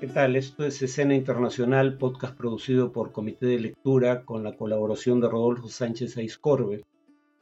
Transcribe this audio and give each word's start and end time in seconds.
¿Qué 0.00 0.06
tal? 0.06 0.34
Esto 0.34 0.64
es 0.64 0.80
Escena 0.80 1.14
Internacional, 1.14 1.98
podcast 1.98 2.34
producido 2.34 2.90
por 2.90 3.12
Comité 3.12 3.44
de 3.44 3.60
Lectura 3.60 4.24
con 4.24 4.42
la 4.42 4.56
colaboración 4.56 5.20
de 5.20 5.28
Rodolfo 5.28 5.68
Sánchez 5.68 6.16
Aiscorbe. 6.16 6.86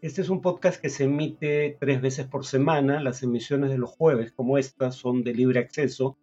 Este 0.01 0.23
es 0.23 0.29
un 0.29 0.41
podcast 0.41 0.81
que 0.81 0.91
se 0.91 1.05
emite 1.05 1.77
tres 1.79 2.01
veces 2.01 2.27
por 2.27 2.45
semana. 2.45 3.01
Las 3.01 3.23
emisiones 3.23 3.71
de 3.71 3.79
los 3.79 3.91
jueves, 3.91 4.33
como 4.33 4.59
estas, 4.59 4.97
son 4.97 5.23
de 5.23 5.35
libre 5.35 5.61
acceso, 5.61 6.19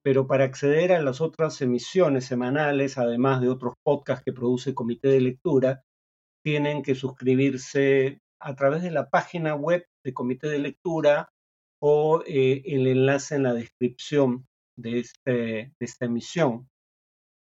pero 0.00 0.28
para 0.28 0.44
acceder 0.44 0.92
a 0.92 1.02
las 1.02 1.20
otras 1.20 1.60
emisiones 1.60 2.24
semanales, 2.24 2.96
además 2.96 3.40
de 3.40 3.48
otros 3.48 3.74
podcasts 3.82 4.22
que 4.24 4.32
produce 4.32 4.76
Comité 4.76 5.08
de 5.08 5.22
Lectura, 5.22 5.82
tienen 6.44 6.84
que 6.84 6.94
suscribirse 6.94 8.20
a 8.38 8.54
través 8.54 8.84
de 8.84 8.92
la 8.92 9.10
página 9.10 9.56
web 9.56 9.84
de 10.04 10.14
Comité 10.14 10.48
de 10.48 10.60
Lectura 10.60 11.32
o 11.80 12.22
eh, 12.28 12.62
el 12.64 12.86
enlace 12.86 13.34
en 13.34 13.42
la 13.42 13.54
descripción 13.54 14.46
de, 14.76 15.00
este, 15.00 15.32
de 15.32 15.72
esta 15.80 16.06
emisión. 16.06 16.68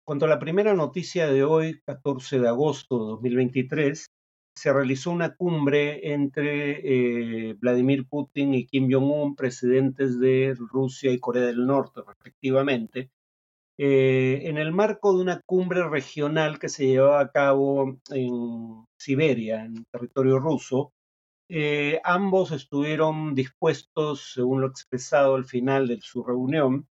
Cuanto 0.05 0.25
a 0.25 0.29
la 0.29 0.39
primera 0.39 0.73
noticia 0.73 1.27
de 1.27 1.43
hoy, 1.43 1.79
14 1.85 2.39
de 2.39 2.47
agosto 2.47 2.99
de 2.99 3.11
2023, 3.11 4.11
se 4.55 4.73
realizó 4.73 5.11
una 5.11 5.35
cumbre 5.35 6.13
entre 6.13 7.49
eh, 7.49 7.53
Vladimir 7.53 8.07
Putin 8.07 8.53
y 8.53 8.65
Kim 8.65 8.89
Jong-un, 8.91 9.35
presidentes 9.35 10.19
de 10.19 10.55
Rusia 10.57 11.11
y 11.11 11.19
Corea 11.19 11.45
del 11.45 11.65
Norte, 11.65 12.01
respectivamente, 12.05 13.09
eh, 13.77 14.41
en 14.43 14.57
el 14.57 14.71
marco 14.71 15.15
de 15.15 15.23
una 15.23 15.41
cumbre 15.45 15.87
regional 15.87 16.59
que 16.59 16.69
se 16.69 16.85
llevaba 16.85 17.21
a 17.21 17.31
cabo 17.31 17.97
en 18.11 18.85
Siberia, 18.97 19.65
en 19.65 19.85
territorio 19.85 20.39
ruso. 20.39 20.93
Eh, 21.49 21.99
ambos 22.03 22.51
estuvieron 22.51 23.35
dispuestos, 23.35 24.33
según 24.33 24.61
lo 24.61 24.67
expresado 24.67 25.35
al 25.35 25.45
final 25.45 25.87
de 25.87 25.99
su 26.01 26.23
reunión, 26.23 26.87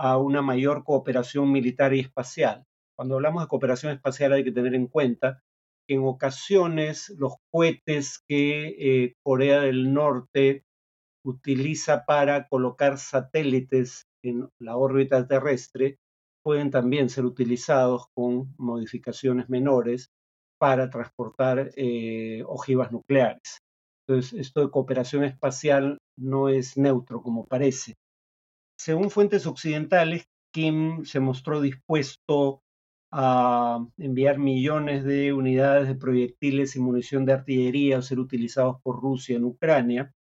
a 0.00 0.16
una 0.16 0.40
mayor 0.40 0.82
cooperación 0.82 1.52
militar 1.52 1.92
y 1.92 2.00
espacial. 2.00 2.64
Cuando 2.96 3.16
hablamos 3.16 3.42
de 3.42 3.48
cooperación 3.48 3.92
espacial 3.92 4.32
hay 4.32 4.44
que 4.44 4.52
tener 4.52 4.74
en 4.74 4.86
cuenta 4.86 5.42
que 5.86 5.94
en 5.94 6.04
ocasiones 6.04 7.14
los 7.18 7.34
cohetes 7.52 8.22
que 8.26 8.76
eh, 8.78 9.14
Corea 9.22 9.60
del 9.60 9.92
Norte 9.92 10.64
utiliza 11.22 12.04
para 12.06 12.48
colocar 12.48 12.96
satélites 12.96 14.06
en 14.24 14.48
la 14.58 14.76
órbita 14.76 15.26
terrestre 15.26 15.98
pueden 16.42 16.70
también 16.70 17.10
ser 17.10 17.26
utilizados 17.26 18.06
con 18.14 18.54
modificaciones 18.56 19.50
menores 19.50 20.08
para 20.58 20.88
transportar 20.88 21.72
eh, 21.76 22.42
ojivas 22.46 22.90
nucleares. 22.90 23.58
Entonces, 24.08 24.40
esto 24.40 24.62
de 24.62 24.70
cooperación 24.70 25.24
espacial 25.24 25.98
no 26.18 26.48
es 26.48 26.78
neutro 26.78 27.22
como 27.22 27.46
parece. 27.46 27.94
Según 28.82 29.10
fuentes 29.10 29.46
occidentales, 29.46 30.26
Kim 30.54 31.04
se 31.04 31.20
mostró 31.20 31.60
dispuesto 31.60 32.62
a 33.12 33.86
enviar 33.98 34.38
millones 34.38 35.04
de 35.04 35.34
unidades 35.34 35.86
de 35.86 35.96
proyectiles 35.96 36.76
y 36.76 36.80
munición 36.80 37.26
de 37.26 37.34
artillería 37.34 37.98
a 37.98 38.02
ser 38.02 38.18
utilizados 38.18 38.80
por 38.82 38.98
Rusia 39.02 39.36
en 39.36 39.44
Ucrania. 39.44 40.14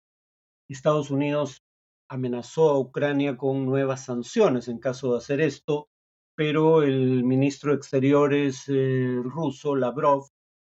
Estados 0.67 1.11
Unidos 1.11 1.61
amenazó 2.09 2.72
a 2.72 2.80
Ucrania 2.80 3.38
con 3.38 3.63
nuevas 3.63 4.05
sanciones 4.05 4.67
en 4.69 4.80
caso 4.80 5.11
de 5.11 5.19
hacer 5.19 5.39
esto, 5.39 5.89
pero 6.33 6.81
el 6.81 7.23
ministro 7.23 7.69
de 7.69 7.78
Exteriores 7.78 8.63
eh, 8.69 9.19
ruso, 9.23 9.75
Lavrov, 9.75 10.30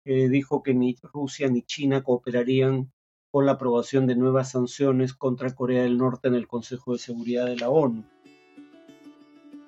eh, 0.05 0.29
dijo 0.29 0.61
que 0.61 0.75
ni 0.75 0.97
Rusia 1.01 1.49
ni 1.49 1.63
China 1.63 2.03
cooperarían 2.03 2.91
con 3.31 3.45
la 3.45 3.53
aprobación 3.53 4.07
de 4.07 4.15
nuevas 4.15 4.51
sanciones 4.51 5.13
contra 5.13 5.55
Corea 5.55 5.83
del 5.83 5.97
Norte 5.97 6.27
en 6.27 6.35
el 6.35 6.47
Consejo 6.47 6.93
de 6.93 6.99
Seguridad 6.99 7.45
de 7.45 7.55
la 7.55 7.69
ONU. 7.69 8.03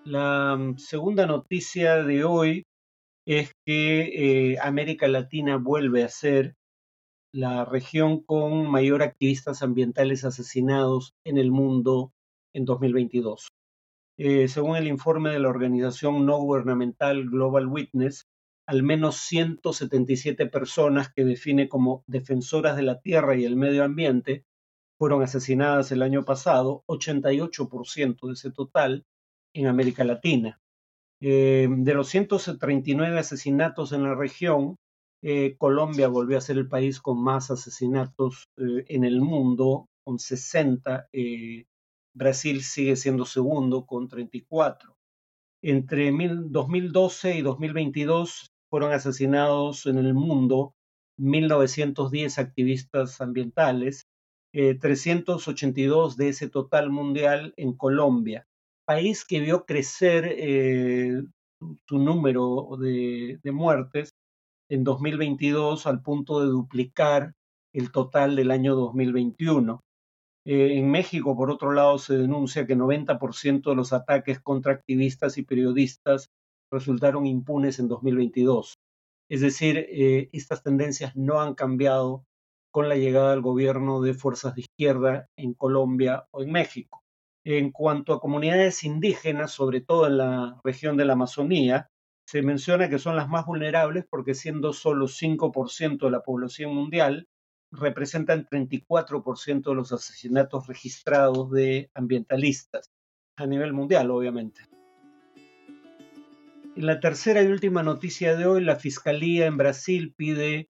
La 0.06 0.58
mm, 0.58 0.78
segunda 0.78 1.26
noticia 1.26 2.04
de 2.04 2.26
hoy 2.26 2.64
es 3.26 3.54
que 3.66 4.52
eh, 4.52 4.58
América 4.62 5.08
Latina 5.08 5.56
vuelve 5.58 6.04
a 6.04 6.10
ser 6.10 6.56
la 7.34 7.66
región 7.66 8.22
con 8.22 8.70
mayor 8.70 9.02
activistas 9.02 9.64
ambientales 9.64 10.26
asesinados 10.26 11.14
en 11.26 11.38
el 11.38 11.52
mundo 11.52 12.12
en 12.54 12.66
2022. 12.66 13.48
Eh, 14.20 14.48
según 14.48 14.76
el 14.76 14.88
informe 14.88 15.32
de 15.32 15.40
la 15.40 15.50
organización 15.50 16.26
no 16.26 16.38
gubernamental 16.38 17.30
Global 17.30 17.68
Witness, 17.68 18.26
al 18.66 18.84
menos 18.84 19.18
177 19.18 20.46
personas 20.48 21.12
que 21.14 21.26
define 21.26 21.68
como 21.68 22.04
defensoras 22.08 22.76
de 22.76 22.84
la 22.84 23.02
tierra 23.02 23.36
y 23.36 23.46
el 23.46 23.56
medio 23.56 23.84
ambiente 23.84 24.46
fueron 24.98 25.22
asesinadas 25.22 25.92
el 25.92 26.02
año 26.02 26.24
pasado, 26.24 26.84
88% 26.88 28.28
de 28.28 28.34
ese 28.34 28.52
total 28.52 29.06
en 29.54 29.68
América 29.68 30.04
Latina. 30.04 30.62
Eh, 31.22 31.68
de 31.70 31.94
los 31.94 32.10
139 32.10 33.20
asesinatos 33.20 33.92
en 33.92 34.04
la 34.04 34.16
región, 34.16 34.78
eh, 35.22 35.56
Colombia 35.58 36.08
volvió 36.08 36.38
a 36.38 36.42
ser 36.42 36.58
el 36.58 36.68
país 36.68 37.00
con 37.00 37.22
más 37.22 37.50
asesinatos 37.50 38.50
eh, 38.58 38.86
en 38.88 39.04
el 39.04 39.22
mundo, 39.22 39.88
con 40.04 40.20
60. 40.20 41.08
Brasil 42.14 42.62
sigue 42.62 42.96
siendo 42.96 43.26
segundo, 43.26 43.86
con 43.86 44.08
34. 44.08 44.96
Entre 45.62 46.12
2012 46.12 47.38
y 47.38 47.42
2022 47.42 48.53
fueron 48.74 48.92
asesinados 48.92 49.86
en 49.86 50.00
el 50.00 50.16
mundo 50.16 50.74
1.910 51.20 52.40
activistas 52.40 53.22
ambientales, 53.22 54.08
382 54.52 56.14
eh, 56.14 56.16
de 56.18 56.30
ese 56.30 56.50
total 56.50 56.90
mundial 56.90 57.54
en 57.56 57.74
Colombia, 57.74 58.48
país 58.84 59.26
que 59.26 59.42
vio 59.42 59.66
crecer 59.66 60.26
eh, 60.26 61.22
su 61.88 62.00
número 62.00 62.68
de, 62.80 63.40
muertes 63.52 64.10
en 64.72 64.84
2022 64.84 65.86
al 65.86 66.02
punto 66.02 66.40
de 66.40 66.48
duplicar 66.48 67.34
el 67.76 67.92
total 67.92 68.36
del 68.36 68.50
año 68.50 68.74
2021. 68.74 69.82
Eh, 70.48 70.80
en 70.80 70.90
México, 70.90 71.38
por 71.38 71.52
otro 71.52 71.74
lado, 71.74 72.00
se 72.00 72.18
denuncia 72.18 72.66
que 72.66 72.76
90% 72.76 73.70
de 73.70 73.76
los 73.76 73.94
ataques 73.94 74.40
contra 74.40 74.74
activistas 74.74 75.38
y 75.38 75.44
periodistas 75.44 76.32
resultaron 76.74 77.26
impunes 77.26 77.80
en 77.80 77.88
2022. 77.88 78.74
Es 79.30 79.42
decir, 79.42 79.78
eh, 79.78 80.30
estas 80.34 80.64
tendencias 80.64 81.16
no 81.16 81.40
han 81.40 81.54
cambiado 81.54 82.26
con 82.72 82.90
la 82.90 82.96
llegada 82.96 83.34
al 83.34 83.42
gobierno 83.42 84.02
de 84.02 84.14
fuerzas 84.14 84.56
de 84.56 84.62
izquierda 84.62 85.30
en 85.38 85.54
Colombia 85.54 86.26
o 86.32 86.42
en 86.42 86.52
México. 86.52 87.04
En 87.46 87.72
cuanto 87.72 88.14
a 88.14 88.20
comunidades 88.20 88.84
indígenas, 88.84 89.52
sobre 89.52 89.82
todo 89.82 90.08
en 90.08 90.18
la 90.18 90.60
región 90.64 90.98
de 90.98 91.06
la 91.06 91.14
Amazonía, 91.14 91.90
se 92.26 92.42
menciona 92.42 92.90
que 92.90 93.00
son 93.00 93.16
las 93.16 93.30
más 93.30 93.46
vulnerables 93.46 94.06
porque 94.10 94.34
siendo 94.34 94.74
solo 94.74 95.08
5% 95.08 96.06
de 96.06 96.12
la 96.12 96.24
población 96.24 96.74
mundial, 96.74 97.28
representan 97.72 98.48
34% 98.48 99.64
de 99.64 99.76
los 99.76 99.92
asesinatos 99.92 100.68
registrados 100.68 101.52
de 101.52 101.92
ambientalistas 101.94 102.92
a 103.36 103.46
nivel 103.46 103.74
mundial, 103.74 104.10
obviamente. 104.12 104.62
En 106.76 106.88
la 106.88 107.00
tercera 107.00 107.44
y 107.44 107.48
última 107.48 107.84
noticia 107.84 108.36
de 108.36 108.48
hoy, 108.48 108.64
la 108.64 108.78
Fiscalía 108.78 109.46
en 109.46 109.58
Brasil 109.58 110.16
pide 110.18 110.70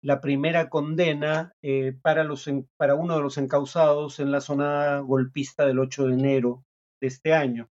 la 0.00 0.20
primera 0.20 0.68
condena 0.68 1.54
eh, 1.60 1.92
para, 2.00 2.22
los, 2.22 2.48
para 2.76 2.94
uno 2.94 3.16
de 3.16 3.22
los 3.22 3.36
encausados 3.36 4.20
en 4.20 4.30
la 4.30 4.40
zona 4.40 5.00
golpista 5.00 5.66
del 5.66 5.80
8 5.80 6.06
de 6.06 6.14
enero 6.14 6.64
de 7.00 7.08
este 7.08 7.34
año. 7.34 7.68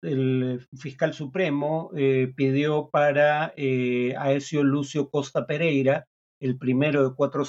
El 0.00 0.64
fiscal 0.78 1.12
supremo 1.12 1.90
eh, 1.96 2.32
pidió 2.36 2.88
para 2.88 3.52
eh, 3.56 4.14
Aesio 4.16 4.62
Lucio 4.62 5.10
Costa 5.10 5.44
Pereira, 5.44 6.06
el 6.38 6.56
primero 6.56 7.08
de 7.08 7.16
cuatro, 7.16 7.42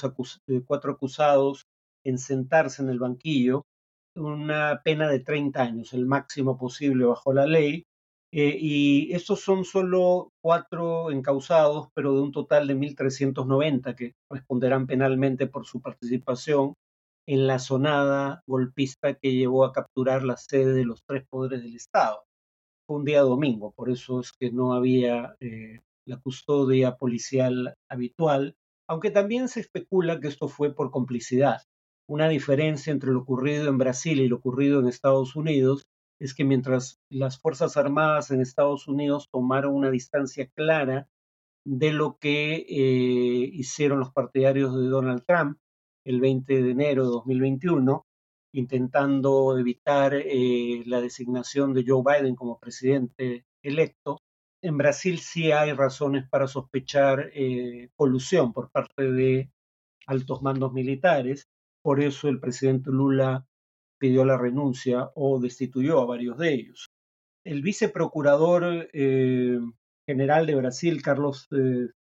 de 0.47 0.63
cuatro 0.66 0.94
acusados 0.94 1.68
en 2.03 2.18
sentarse 2.18 2.81
en 2.81 2.90
el 2.90 2.97
banquillo, 2.97 3.68
una 4.16 4.81
pena 4.84 5.07
de 5.07 5.19
30 5.19 5.62
años, 5.62 5.94
el 5.94 6.07
máximo 6.07 6.57
posible 6.57 7.06
bajo 7.06 7.33
la 7.33 7.45
ley, 7.45 7.86
eh, 8.31 8.56
y 8.60 9.12
estos 9.14 9.42
son 9.42 9.66
solo 9.66 10.31
cuatro 10.42 11.10
encausados, 11.12 11.88
pero 11.96 12.14
de 12.14 12.22
un 12.22 12.31
total 12.31 12.68
de 12.68 12.76
1.390 12.76 13.96
que 13.96 14.14
responderán 14.30 14.86
penalmente 14.86 15.48
por 15.48 15.66
su 15.66 15.81
participación 15.81 16.76
en 17.28 17.48
la 17.48 17.60
sonada 17.60 18.42
golpista 18.48 19.16
que 19.16 19.34
llevó 19.34 19.66
a 19.66 19.74
capturar 19.74 20.24
la 20.24 20.38
sede 20.38 20.74
de 20.74 20.86
los 20.86 21.04
tres 21.06 21.26
poderes 21.28 21.64
del 21.64 21.76
Estado. 21.76 22.24
Fue 22.88 22.98
un 22.98 23.06
día 23.06 23.22
domingo, 23.22 23.72
por 23.76 23.90
eso 23.90 24.20
es 24.20 24.32
que 24.32 24.52
no 24.52 24.74
había 24.74 25.36
eh, 25.40 25.82
la 26.06 26.18
custodia 26.18 26.98
policial 26.98 27.74
habitual, 27.90 28.56
aunque 28.88 29.12
también 29.12 29.48
se 29.48 29.60
especula 29.60 30.20
que 30.20 30.28
esto 30.28 30.48
fue 30.48 30.74
por 30.74 30.92
complicidad. 30.92 31.62
Una 32.08 32.30
diferencia 32.30 32.92
entre 32.92 33.12
lo 33.12 33.20
ocurrido 33.20 33.70
en 33.70 33.78
Brasil 33.78 34.20
y 34.20 34.28
lo 34.28 34.38
ocurrido 34.38 34.80
en 34.80 34.88
Estados 34.88 35.36
Unidos 35.36 35.86
es 36.19 36.33
que 36.33 36.44
mientras 36.44 37.00
las 37.10 37.39
Fuerzas 37.39 37.77
Armadas 37.77 38.30
en 38.31 38.42
Estados 38.42 38.88
Unidos 38.88 39.30
tomaron 39.31 39.74
una 39.74 39.89
distancia 39.89 40.48
clara 40.48 41.10
de 41.66 41.92
lo 41.92 42.18
que 42.19 42.56
eh, 42.56 43.50
hicieron 43.54 44.00
los 44.00 44.12
partidarios 44.12 44.75
de 44.75 44.88
Donald 44.88 45.24
Trump 45.25 45.57
el 46.06 46.19
20 46.19 46.63
de 46.63 46.71
enero 46.71 47.04
de 47.04 47.10
2021, 47.10 48.06
intentando 48.54 49.57
evitar 49.57 50.13
eh, 50.16 50.83
la 50.86 51.01
designación 51.01 51.74
de 51.74 51.86
Joe 51.86 52.04
Biden 52.04 52.36
como 52.36 52.60
presidente 52.60 53.45
electo. 53.62 54.18
En 54.62 54.77
Brasil 54.77 55.19
sí 55.19 55.51
hay 55.51 55.74
razones 55.74 56.27
para 56.30 56.48
sospechar 56.48 57.30
eh, 57.33 57.89
colusión 57.95 58.51
por 58.54 58.72
parte 58.72 59.12
de 59.12 59.51
altos 60.07 60.42
mandos 60.42 60.74
militares, 60.74 61.48
por 61.81 62.01
eso 62.01 62.27
el 62.27 62.39
presidente 62.39 62.89
Lula 62.89 63.45
pidió 64.00 64.25
la 64.25 64.38
renuncia 64.38 65.12
o 65.16 65.40
destituyó 65.40 66.00
a 66.00 66.06
varios 66.06 66.38
de 66.38 66.54
ellos. 66.54 66.90
El 67.46 67.62
viceprocurador 67.62 68.90
eh, 68.94 69.60
general 70.07 70.46
de 70.46 70.56
Brasil, 70.56 71.01
Carlos 71.01 71.48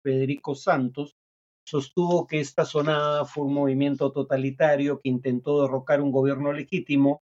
Federico 0.03 0.55
Santos, 0.55 1.17
sostuvo 1.65 2.27
que 2.27 2.41
esta 2.41 2.65
sonada 2.65 3.25
fue 3.25 3.45
un 3.45 3.55
movimiento 3.55 4.11
totalitario 4.13 5.01
que 5.01 5.09
intentó 5.09 5.63
derrocar 5.63 6.01
un 6.01 6.11
gobierno 6.11 6.53
legítimo 6.53 7.23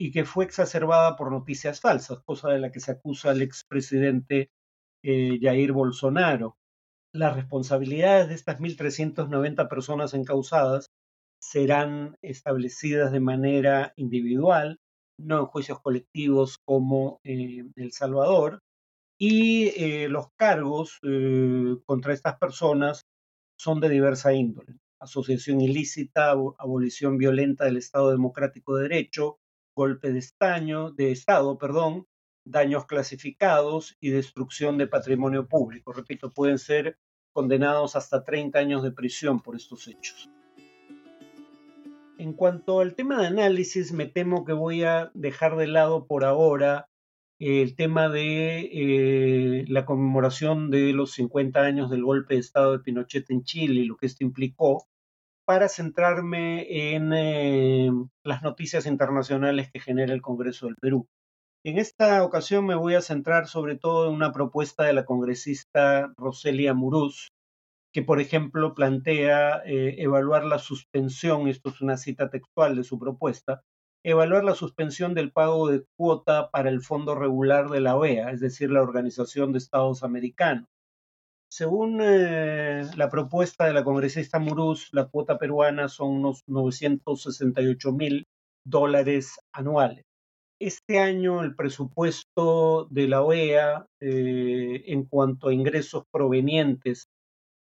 y 0.00 0.10
que 0.10 0.24
fue 0.24 0.44
exacerbada 0.44 1.16
por 1.16 1.30
noticias 1.30 1.80
falsas, 1.80 2.20
cosa 2.24 2.50
de 2.50 2.60
la 2.60 2.70
que 2.70 2.80
se 2.80 2.92
acusa 2.92 3.30
al 3.30 3.42
expresidente 3.42 4.50
eh, 5.02 5.38
Jair 5.40 5.72
Bolsonaro. 5.72 6.56
Las 7.12 7.36
responsabilidades 7.36 8.28
de 8.28 8.34
estas 8.34 8.60
1.390 8.60 9.68
personas 9.68 10.14
encausadas 10.14 10.90
serán 11.40 12.16
establecidas 12.22 13.12
de 13.12 13.20
manera 13.20 13.92
individual, 13.96 14.78
no 15.18 15.40
en 15.40 15.46
juicios 15.46 15.80
colectivos 15.80 16.58
como 16.64 17.20
en 17.24 17.72
El 17.76 17.92
Salvador, 17.92 18.60
y 19.18 19.68
eh, 19.76 20.08
los 20.08 20.28
cargos 20.36 20.98
eh, 21.02 21.76
contra 21.84 22.12
estas 22.12 22.38
personas 22.38 23.02
son 23.58 23.80
de 23.80 23.88
diversa 23.88 24.32
índole. 24.32 24.76
Asociación 25.00 25.60
ilícita, 25.60 26.30
abolición 26.30 27.18
violenta 27.18 27.64
del 27.64 27.76
Estado 27.76 28.10
Democrático 28.10 28.76
de 28.76 28.82
Derecho, 28.84 29.38
golpe 29.76 30.12
de, 30.12 30.24
de 30.96 31.12
Estado, 31.12 31.58
daños 32.44 32.86
clasificados 32.86 33.96
y 34.00 34.10
destrucción 34.10 34.78
de 34.78 34.86
patrimonio 34.86 35.46
público. 35.46 35.92
Repito, 35.92 36.32
pueden 36.32 36.58
ser 36.58 36.98
condenados 37.32 37.94
hasta 37.94 38.24
30 38.24 38.58
años 38.58 38.82
de 38.82 38.92
prisión 38.92 39.40
por 39.40 39.54
estos 39.54 39.86
hechos. 39.86 40.28
En 42.18 42.32
cuanto 42.32 42.80
al 42.80 42.96
tema 42.96 43.20
de 43.20 43.28
análisis, 43.28 43.92
me 43.92 44.06
temo 44.06 44.44
que 44.44 44.52
voy 44.52 44.82
a 44.82 45.12
dejar 45.14 45.56
de 45.56 45.68
lado 45.68 46.08
por 46.08 46.24
ahora 46.24 46.88
el 47.38 47.76
tema 47.76 48.08
de 48.08 48.62
eh, 48.72 49.64
la 49.68 49.86
conmemoración 49.86 50.68
de 50.72 50.92
los 50.92 51.12
50 51.12 51.60
años 51.60 51.90
del 51.90 52.02
golpe 52.02 52.34
de 52.34 52.40
Estado 52.40 52.72
de 52.72 52.80
Pinochet 52.80 53.30
en 53.30 53.44
Chile 53.44 53.82
y 53.82 53.84
lo 53.84 53.96
que 53.96 54.06
esto 54.06 54.24
implicó, 54.24 54.88
para 55.44 55.68
centrarme 55.68 56.92
en 56.92 57.12
eh, 57.12 57.90
las 58.24 58.42
noticias 58.42 58.86
internacionales 58.86 59.70
que 59.72 59.78
genera 59.78 60.12
el 60.12 60.20
Congreso 60.20 60.66
del 60.66 60.74
Perú. 60.80 61.06
En 61.64 61.78
esta 61.78 62.24
ocasión 62.24 62.66
me 62.66 62.74
voy 62.74 62.96
a 62.96 63.00
centrar 63.00 63.46
sobre 63.46 63.76
todo 63.76 64.08
en 64.08 64.14
una 64.16 64.32
propuesta 64.32 64.82
de 64.82 64.92
la 64.92 65.04
congresista 65.04 66.12
Roselia 66.16 66.74
Muruz, 66.74 67.28
que 67.92 68.02
por 68.02 68.20
ejemplo 68.20 68.74
plantea 68.74 69.62
eh, 69.64 69.96
evaluar 69.98 70.44
la 70.44 70.58
suspensión, 70.58 71.48
esto 71.48 71.70
es 71.70 71.80
una 71.80 71.96
cita 71.96 72.30
textual 72.30 72.76
de 72.76 72.84
su 72.84 72.98
propuesta, 72.98 73.62
evaluar 74.04 74.44
la 74.44 74.54
suspensión 74.54 75.14
del 75.14 75.32
pago 75.32 75.68
de 75.68 75.84
cuota 75.96 76.50
para 76.50 76.70
el 76.70 76.82
fondo 76.82 77.14
regular 77.14 77.68
de 77.70 77.80
la 77.80 77.96
OEA, 77.96 78.30
es 78.30 78.40
decir, 78.40 78.70
la 78.70 78.82
Organización 78.82 79.52
de 79.52 79.58
Estados 79.58 80.02
Americanos. 80.02 80.66
Según 81.50 82.00
eh, 82.02 82.84
la 82.96 83.08
propuesta 83.08 83.64
de 83.64 83.72
la 83.72 83.82
congresista 83.82 84.38
Muruz, 84.38 84.90
la 84.92 85.06
cuota 85.06 85.38
peruana 85.38 85.88
son 85.88 86.10
unos 86.10 86.42
968 86.46 87.92
mil 87.92 88.26
dólares 88.64 89.40
anuales. 89.52 90.04
Este 90.60 90.98
año 90.98 91.42
el 91.42 91.54
presupuesto 91.54 92.86
de 92.90 93.08
la 93.08 93.22
OEA 93.22 93.86
eh, 94.00 94.82
en 94.86 95.04
cuanto 95.04 95.48
a 95.48 95.54
ingresos 95.54 96.04
provenientes 96.10 97.08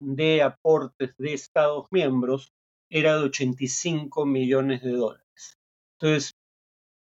de 0.02 0.42
aportes 0.42 1.14
de 1.16 1.32
Estados 1.32 1.86
miembros 1.90 2.52
era 2.90 3.16
de 3.16 3.24
85 3.24 4.26
millones 4.26 4.82
de 4.82 4.92
dólares. 4.92 5.58
Entonces, 5.98 6.34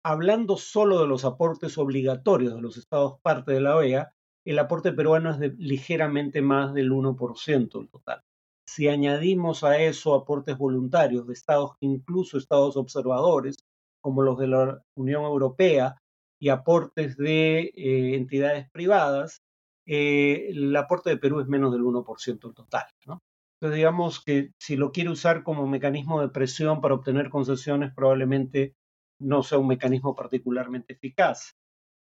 hablando 0.06 0.58
solo 0.58 1.02
de 1.02 1.08
los 1.08 1.26
aportes 1.26 1.78
obligatorios 1.78 2.56
de 2.56 2.62
los 2.62 2.78
estados 2.78 3.20
parte 3.22 3.52
de 3.52 3.62
la 3.62 3.76
OEA, 3.76 4.14
el 4.46 4.60
aporte 4.60 4.92
peruano 4.92 5.32
es 5.32 5.40
ligeramente 5.58 6.42
más 6.42 6.74
del 6.74 6.92
1% 6.92 7.80
en 7.80 7.88
total. 7.88 8.22
Si 8.68 8.88
añadimos 8.88 9.64
a 9.64 9.78
eso 9.80 10.14
aportes 10.14 10.58
voluntarios 10.58 11.28
de 11.28 11.34
estados, 11.34 11.72
incluso 11.82 12.38
estados 12.38 12.78
observadores, 12.78 13.58
como 14.02 14.22
los 14.22 14.38
de 14.38 14.48
la 14.48 14.82
Unión 14.96 15.24
Europea, 15.24 15.98
y 16.40 16.50
aportes 16.50 17.16
de 17.16 17.72
eh, 17.76 18.16
entidades 18.16 18.70
privadas, 18.72 19.42
eh, 19.86 20.48
el 20.50 20.76
aporte 20.76 21.10
de 21.10 21.18
Perú 21.18 21.40
es 21.40 21.48
menos 21.48 21.72
del 21.72 21.82
1% 21.82 22.48
en 22.48 22.54
total. 22.54 22.84
Entonces, 23.06 23.78
digamos 23.78 24.24
que 24.24 24.52
si 24.58 24.76
lo 24.76 24.92
quiere 24.92 25.10
usar 25.10 25.44
como 25.44 25.68
mecanismo 25.68 26.22
de 26.22 26.30
presión 26.30 26.82
para 26.82 26.96
obtener 26.96 27.30
concesiones, 27.30 27.94
probablemente 27.94 28.76
no 29.20 29.44
sea 29.44 29.58
un 29.58 29.68
mecanismo 29.68 30.16
particularmente 30.16 30.94
eficaz. 30.94 31.56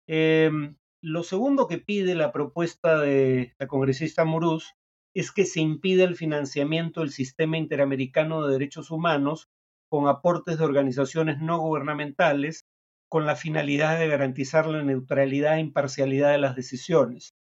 Em, 0.06 0.76
lo 1.02 1.22
segundo 1.22 1.66
que 1.66 1.78
pide 1.78 2.14
la 2.14 2.32
propuesta 2.32 2.98
de 2.98 3.54
la 3.58 3.66
congresista 3.66 4.24
Muruz 4.24 4.74
es 5.14 5.32
que 5.32 5.44
se 5.44 5.60
impida 5.60 6.04
el 6.04 6.16
financiamiento 6.16 7.00
del 7.00 7.10
sistema 7.10 7.58
interamericano 7.58 8.46
de 8.46 8.52
derechos 8.52 8.90
humanos 8.90 9.48
con 9.90 10.08
aportes 10.08 10.58
de 10.58 10.64
organizaciones 10.64 11.40
no 11.40 11.58
gubernamentales 11.58 12.64
con 13.10 13.26
la 13.26 13.34
finalidad 13.34 13.98
de 13.98 14.08
garantizar 14.08 14.66
la 14.66 14.82
neutralidad 14.82 15.56
e 15.56 15.60
imparcialidad 15.60 16.30
de 16.30 16.38
las 16.38 16.54
decisiones. 16.54 17.34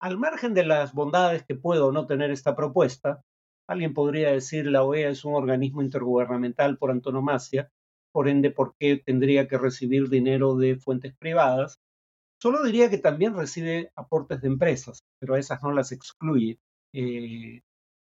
Al 0.00 0.18
margen 0.18 0.54
de 0.54 0.64
las 0.64 0.92
bondades 0.92 1.44
que 1.44 1.54
puede 1.54 1.80
o 1.80 1.92
no 1.92 2.06
tener 2.06 2.30
esta 2.30 2.54
propuesta, 2.54 3.22
alguien 3.68 3.94
podría 3.94 4.30
decir 4.30 4.66
la 4.66 4.84
OEA 4.84 5.10
es 5.10 5.24
un 5.24 5.34
organismo 5.34 5.82
intergubernamental 5.82 6.78
por 6.78 6.90
antonomasia 6.90 7.70
por 8.16 8.30
ende, 8.30 8.50
¿por 8.50 8.74
qué 8.78 8.96
tendría 8.96 9.46
que 9.46 9.58
recibir 9.58 10.08
dinero 10.08 10.56
de 10.56 10.76
fuentes 10.76 11.14
privadas? 11.14 11.82
Solo 12.40 12.62
diría 12.64 12.88
que 12.88 12.96
también 12.96 13.36
recibe 13.36 13.92
aportes 13.94 14.40
de 14.40 14.48
empresas, 14.48 15.04
pero 15.18 15.34
a 15.34 15.38
esas 15.38 15.62
no 15.62 15.70
las 15.70 15.92
excluye. 15.92 16.58
Eh, 16.94 17.60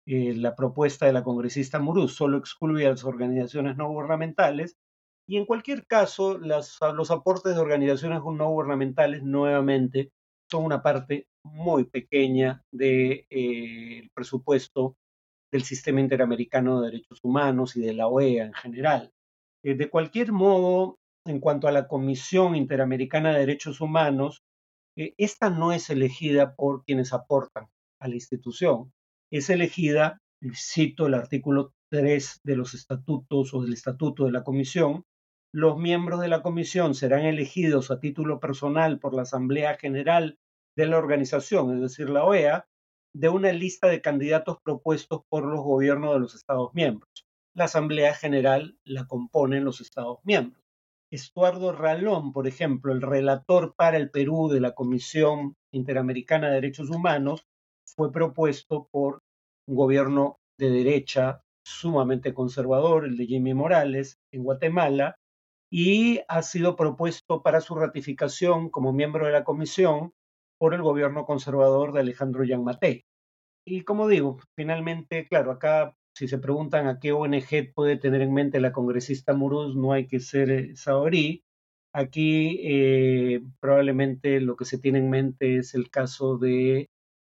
eh, 0.07 0.35
la 0.35 0.57
propuesta 0.57 1.07
de 1.07 1.13
la 1.13 1.23
congresista 1.23 1.79
Muruz 1.79 2.17
solo 2.17 2.37
excluye 2.39 2.85
a 2.85 2.91
las 2.91 3.05
organizaciones 3.05 3.77
no 3.77 3.91
gubernamentales 3.91 4.77
y 5.25 5.37
en 5.37 5.47
cualquier 5.47 5.87
caso 5.87 6.37
los 6.37 7.11
aportes 7.13 7.55
de 7.55 7.61
organizaciones 7.61 8.23
no 8.25 8.51
gubernamentales 8.51 9.23
nuevamente 9.23 10.11
son 10.51 10.65
una 10.65 10.83
parte 10.83 11.29
muy 11.45 11.85
pequeña 11.85 12.63
del 12.71 12.79
de, 12.79 13.27
eh, 13.31 14.09
presupuesto 14.15 14.97
del 15.53 15.65
sistema 15.65 16.01
interamericano 16.01 16.81
de 16.81 16.91
derechos 16.91 17.21
humanos 17.23 17.77
y 17.77 17.81
de 17.81 17.93
la 17.93 18.09
OEA 18.09 18.47
en 18.47 18.55
general. 18.55 19.13
Eh, 19.63 19.75
de 19.75 19.91
cualquier 19.91 20.33
modo, 20.33 20.99
en 21.27 21.41
cuanto 21.41 21.69
a 21.69 21.73
la 21.73 21.87
Comisión 21.87 22.57
Interamericana 22.57 23.33
de 23.33 23.41
Derechos 23.41 23.81
Humanos, 23.81 24.43
eh, 24.97 25.15
esta 25.19 25.51
no 25.51 25.73
es 25.73 25.91
elegida 25.91 26.55
por 26.55 26.85
quienes 26.85 27.13
aportan 27.13 27.69
a 28.01 28.09
la 28.09 28.15
institución, 28.15 28.93
es 29.31 29.49
elegida, 29.51 30.19
cito 30.55 31.07
el 31.07 31.15
artículo 31.15 31.73
3 31.91 32.41
de 32.43 32.57
los 32.57 32.75
estatutos 32.75 33.55
o 33.55 33.63
del 33.63 33.75
estatuto 33.75 34.25
de 34.25 34.33
la 34.33 34.43
Comisión, 34.43 35.05
los 35.55 35.79
miembros 35.79 36.21
de 36.21 36.29
la 36.29 36.43
Comisión 36.43 36.95
serán 36.95 37.25
elegidos 37.25 37.91
a 37.91 38.01
título 38.01 38.41
personal 38.41 38.99
por 38.99 39.15
la 39.15 39.23
Asamblea 39.23 39.77
General 39.77 40.39
de 40.77 40.87
la 40.87 40.99
organización, 40.99 41.75
es 41.75 41.81
decir, 41.83 42.11
la 42.11 42.25
OEA, 42.25 42.67
de 43.15 43.29
una 43.29 43.53
lista 43.53 43.89
de 43.89 44.01
candidatos 44.01 44.59
propuestos 44.63 45.23
por 45.29 45.45
los 45.45 45.63
gobiernos 45.63 46.15
de 46.15 46.21
los 46.21 46.35
Estados 46.35 46.73
miembros 46.73 47.27
la 47.55 47.65
Asamblea 47.65 48.15
General 48.15 48.79
la 48.85 49.07
componen 49.07 49.65
los 49.65 49.81
Estados 49.81 50.19
miembros. 50.25 50.63
Estuardo 51.11 51.73
Ralón, 51.73 52.33
por 52.33 52.47
ejemplo, 52.47 52.93
el 52.93 53.03
relator 53.03 53.75
para 53.77 53.99
el 53.99 54.11
Perú 54.11 54.49
de 54.49 54.61
la 54.61 54.73
Comisión 54.73 55.55
Interamericana 55.73 56.49
de 56.49 56.55
Derechos 56.55 56.89
Humanos, 56.89 57.45
fue 57.85 58.11
propuesto 58.11 58.89
por 58.91 59.21
un 59.67 59.77
gobierno 59.77 60.39
de 60.59 60.71
derecha 60.71 61.43
sumamente 61.63 62.33
conservador, 62.33 63.05
el 63.05 63.19
de 63.19 63.27
Jimmy 63.27 63.53
Morales, 63.53 64.19
en 64.33 64.43
Guatemala, 64.43 65.17
y 65.71 66.21
ha 66.29 66.43
sido 66.43 66.77
propuesto 66.77 67.43
para 67.43 67.61
su 67.61 67.75
ratificación 67.75 68.71
como 68.71 68.93
miembro 68.93 69.27
de 69.27 69.33
la 69.33 69.45
comisión 69.45 70.13
por 70.63 70.75
el 70.75 70.83
gobierno 70.83 71.27
conservador 71.27 71.93
de 71.93 71.99
Alejandro 71.99 72.45
Yanmatei. 72.45 73.05
Y 73.67 73.83
como 73.83 74.07
digo, 74.07 74.39
finalmente, 74.55 75.27
claro, 75.27 75.51
acá 75.51 75.97
si 76.17 76.29
se 76.29 76.39
preguntan 76.39 76.87
a 76.87 77.01
qué 77.01 77.11
ONG 77.11 77.75
puede 77.75 77.97
tener 77.97 78.23
en 78.23 78.33
mente 78.33 78.61
la 78.61 78.71
congresista 78.71 79.35
Muruz, 79.35 79.75
no 79.75 79.93
hay 79.93 80.07
que 80.07 80.21
ser 80.21 80.51
eh, 80.53 80.77
saorí. 80.77 81.43
Aquí 81.93 82.61
eh, 82.63 83.43
probablemente 83.59 84.41
lo 84.41 84.55
que 84.55 84.65
se 84.65 84.79
tiene 84.79 85.01
en 85.01 85.11
mente 85.11 85.57
es 85.57 85.75
el 85.75 85.91
caso 85.91 86.39
de 86.39 86.87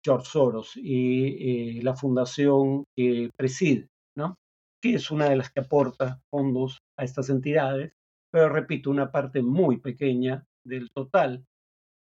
George 0.04 0.26
Soros 0.26 0.76
y 0.76 1.78
eh, 1.78 1.83
la 1.83 1.97
fundación 1.97 2.85
que 2.95 3.30
preside, 3.37 3.88
¿no? 4.16 4.37
que 4.80 4.95
es 4.95 5.11
una 5.11 5.28
de 5.28 5.35
las 5.35 5.50
que 5.50 5.62
aporta 5.62 6.21
fondos 6.30 6.78
a 6.97 7.02
estas 7.02 7.28
entidades, 7.28 7.92
pero 8.30 8.50
repito, 8.50 8.88
una 8.88 9.11
parte 9.11 9.42
muy 9.42 9.78
pequeña 9.78 10.45
del 10.64 10.90
total. 10.92 11.45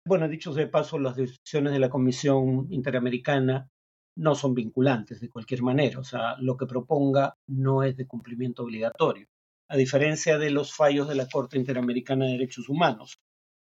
Bueno, 0.05 0.27
dicho 0.27 0.53
de 0.53 0.67
paso, 0.67 0.98
las 0.98 1.15
decisiones 1.15 1.74
de 1.74 1.79
la 1.79 1.89
Comisión 1.89 2.67
Interamericana 2.72 3.70
no 4.17 4.36
son 4.36 4.55
vinculantes 4.55 5.22
de 5.22 5.29
cualquier 5.29 5.62
manera, 5.62 6.00
o 6.00 6.03
sea, 6.03 6.36
lo 6.39 6.58
que 6.58 6.65
proponga 6.65 7.38
no 7.48 7.84
es 7.84 7.96
de 7.98 8.08
cumplimiento 8.08 8.63
obligatorio, 8.63 9.27
a 9.70 9.77
diferencia 9.77 10.38
de 10.38 10.50
los 10.50 10.74
fallos 10.74 11.08
de 11.08 11.15
la 11.15 11.27
Corte 11.27 11.58
Interamericana 11.58 12.25
de 12.25 12.31
Derechos 12.31 12.67
Humanos. 12.67 13.20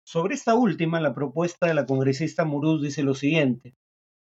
Sobre 0.04 0.34
esta 0.34 0.54
última, 0.54 1.00
la 1.00 1.14
propuesta 1.14 1.66
de 1.66 1.74
la 1.74 1.86
congresista 1.86 2.44
Muruz 2.44 2.82
dice 2.82 3.02
lo 3.02 3.14
siguiente, 3.14 3.74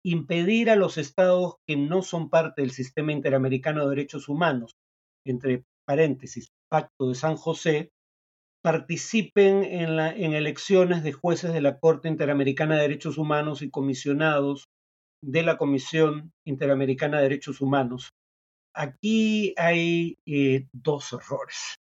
impedir 0.04 0.70
a 0.70 0.76
los 0.76 0.98
estados 0.98 1.56
que 1.68 1.76
no 1.76 2.02
son 2.02 2.30
parte 2.30 2.62
del 2.62 2.72
sistema 2.72 3.12
interamericano 3.12 3.84
de 3.84 3.90
derechos 3.90 4.30
humanos, 4.30 4.76
entre 5.26 5.66
paréntesis, 5.86 6.52
Pacto 6.70 7.10
de 7.10 7.16
San 7.16 7.36
José, 7.36 7.92
participen 8.62 9.64
en, 9.64 9.96
la, 9.96 10.12
en 10.12 10.34
elecciones 10.34 11.04
de 11.04 11.12
jueces 11.12 11.54
de 11.54 11.62
la 11.62 11.80
Corte 11.80 12.08
Interamericana 12.08 12.76
de 12.76 12.84
Derechos 12.84 13.18
Humanos 13.18 13.62
y 13.62 13.72
comisionados 13.72 14.66
de 15.24 15.44
la 15.44 15.58
Comisión 15.58 16.32
Interamericana 16.46 17.18
de 17.18 17.24
Derechos 17.24 17.62
Humanos. 17.62 18.12
Aquí 18.76 19.54
hay 19.58 20.18
eh, 20.26 20.68
dos 20.74 21.14
errores. 21.14 21.76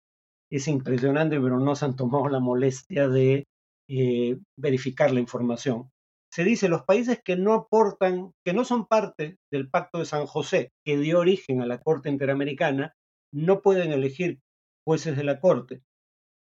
Es 0.50 0.66
impresionante, 0.68 1.40
pero 1.40 1.60
no 1.60 1.76
se 1.76 1.84
han 1.84 1.96
tomado 1.96 2.28
la 2.28 2.40
molestia 2.40 3.08
de 3.08 3.44
eh, 3.88 4.38
verificar 4.58 5.12
la 5.12 5.20
información. 5.20 5.90
Se 6.32 6.44
dice 6.44 6.68
los 6.68 6.82
países 6.82 7.20
que 7.25 7.37
no 7.37 7.54
aportan, 7.54 8.32
que 8.44 8.52
no 8.52 8.64
son 8.64 8.87
parte 8.87 9.37
del 9.50 9.68
Pacto 9.68 9.99
de 9.99 10.04
San 10.06 10.26
José, 10.26 10.70
que 10.84 10.96
dio 10.96 11.20
origen 11.20 11.60
a 11.60 11.66
la 11.66 11.78
Corte 11.78 12.08
Interamericana, 12.08 12.94
no 13.32 13.62
pueden 13.62 13.92
elegir 13.92 14.38
jueces 14.87 15.16
de 15.16 15.25
la 15.25 15.40
Corte. 15.40 15.82